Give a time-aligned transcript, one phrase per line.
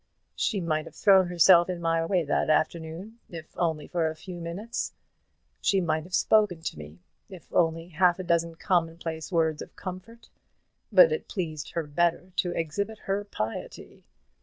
[0.35, 4.41] She might have thrown herself in my way that afternoon, if only for a few
[4.41, 4.93] moments.
[5.61, 6.97] She might have spoken to me,
[7.29, 10.29] if only half a dozen commonplace words of comfort;
[10.91, 14.03] but it pleased her better to exhibit her piety.